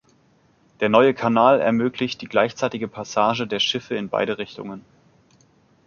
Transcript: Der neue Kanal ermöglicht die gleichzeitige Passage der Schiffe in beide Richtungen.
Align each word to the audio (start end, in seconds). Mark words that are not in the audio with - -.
Der 0.79 0.89
neue 0.89 1.13
Kanal 1.13 1.59
ermöglicht 1.61 2.21
die 2.23 2.27
gleichzeitige 2.27 2.87
Passage 2.87 3.45
der 3.45 3.59
Schiffe 3.59 3.93
in 3.93 4.09
beide 4.09 4.39
Richtungen. 4.39 4.83